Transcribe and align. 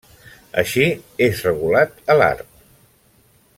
Així, 0.61 0.85
és 1.27 1.43
regulat 1.49 2.11
a 2.15 2.17
l'art. 2.21 2.51